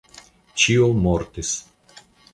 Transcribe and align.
Ĉio 0.63 0.87
mortis! 1.03 1.55